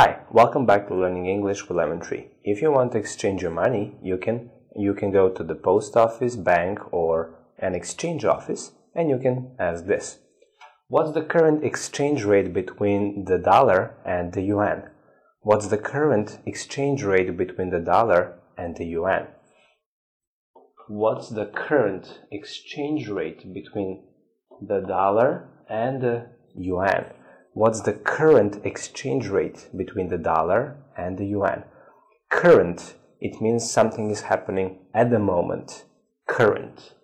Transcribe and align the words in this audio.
Hi, 0.00 0.16
welcome 0.32 0.64
back 0.64 0.88
to 0.88 0.94
Learning 0.94 1.26
English 1.26 1.68
with 1.68 1.76
Lemon 1.76 2.00
Tree. 2.00 2.28
If 2.42 2.62
you 2.62 2.72
want 2.72 2.92
to 2.92 2.98
exchange 2.98 3.42
your 3.42 3.50
money, 3.50 3.98
you 4.02 4.16
can 4.16 4.48
you 4.74 4.94
can 4.94 5.10
go 5.10 5.28
to 5.28 5.44
the 5.44 5.54
post 5.54 5.94
office, 5.94 6.36
bank, 6.36 6.78
or 6.90 7.34
an 7.58 7.74
exchange 7.74 8.24
office, 8.24 8.72
and 8.94 9.10
you 9.10 9.18
can 9.18 9.54
ask 9.58 9.84
this: 9.84 10.20
What's 10.88 11.12
the 11.12 11.20
current 11.20 11.62
exchange 11.62 12.24
rate 12.24 12.54
between 12.54 13.26
the 13.26 13.36
dollar 13.36 13.94
and 14.06 14.32
the 14.32 14.40
yuan? 14.40 14.84
What's 15.42 15.66
the 15.66 15.82
current 15.92 16.38
exchange 16.46 17.02
rate 17.02 17.36
between 17.36 17.68
the 17.68 17.80
dollar 17.80 18.40
and 18.56 18.76
the 18.76 18.86
yuan? 18.86 19.26
What's 20.88 21.28
the 21.28 21.44
current 21.44 22.20
exchange 22.32 23.06
rate 23.08 23.52
between 23.52 24.02
the 24.66 24.80
dollar 24.80 25.50
and 25.68 26.00
the 26.00 26.30
yuan? 26.56 27.04
What's 27.52 27.80
the 27.80 27.94
current 27.94 28.64
exchange 28.64 29.26
rate 29.26 29.70
between 29.76 30.08
the 30.08 30.18
dollar 30.18 30.76
and 30.96 31.18
the 31.18 31.26
yuan? 31.26 31.64
Current, 32.30 32.94
it 33.20 33.42
means 33.42 33.68
something 33.68 34.08
is 34.08 34.22
happening 34.22 34.78
at 34.94 35.10
the 35.10 35.18
moment. 35.18 35.84
Current. 36.28 36.94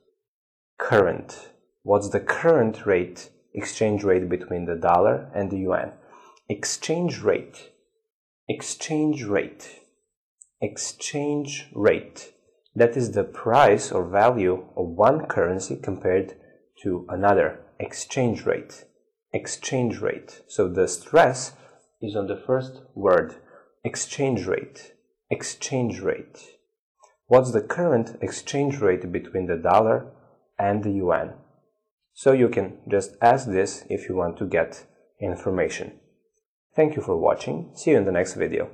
Current. 0.78 1.50
What's 1.82 2.10
the 2.10 2.20
current 2.20 2.86
rate, 2.86 3.30
exchange 3.54 4.04
rate 4.04 4.28
between 4.28 4.66
the 4.66 4.76
dollar 4.76 5.32
and 5.34 5.50
the 5.50 5.58
yuan? 5.58 5.92
Exchange 6.48 7.22
rate. 7.22 7.72
Exchange 8.48 9.24
rate. 9.24 9.80
Exchange 10.62 11.68
rate. 11.74 12.32
That 12.76 12.96
is 12.96 13.10
the 13.10 13.24
price 13.24 13.90
or 13.90 14.08
value 14.08 14.64
of 14.76 14.86
one 14.86 15.26
currency 15.26 15.74
compared 15.74 16.34
to 16.84 17.04
another. 17.08 17.62
Exchange 17.80 18.46
rate 18.46 18.84
exchange 19.36 19.98
rate. 19.98 20.40
So 20.48 20.68
the 20.68 20.88
stress 20.88 21.52
is 22.02 22.16
on 22.16 22.26
the 22.26 22.42
first 22.46 22.80
word, 22.94 23.36
exchange 23.84 24.46
rate. 24.46 24.94
Exchange 25.30 26.00
rate. 26.00 26.38
What's 27.26 27.52
the 27.52 27.60
current 27.60 28.16
exchange 28.22 28.78
rate 28.80 29.12
between 29.12 29.46
the 29.46 29.56
dollar 29.56 30.12
and 30.58 30.82
the 30.82 30.92
yuan? 30.92 31.34
So 32.14 32.32
you 32.32 32.48
can 32.48 32.78
just 32.88 33.16
ask 33.20 33.46
this 33.46 33.84
if 33.90 34.08
you 34.08 34.16
want 34.16 34.38
to 34.38 34.46
get 34.46 34.86
information. 35.20 36.00
Thank 36.74 36.96
you 36.96 37.02
for 37.02 37.16
watching. 37.16 37.72
See 37.74 37.90
you 37.90 37.98
in 37.98 38.04
the 38.04 38.12
next 38.12 38.34
video. 38.34 38.70